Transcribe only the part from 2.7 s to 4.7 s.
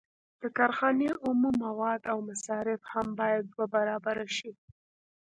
هم باید دوه برابره شي